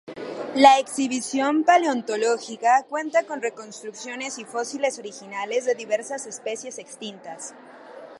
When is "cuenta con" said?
2.89-3.39